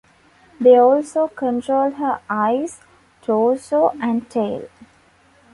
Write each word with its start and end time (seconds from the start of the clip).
They 0.59 0.77
also 0.77 1.27
control 1.27 1.91
her 1.91 2.21
eyes, 2.27 2.79
torso, 3.21 3.89
and 4.01 4.27
tail. 4.31 4.67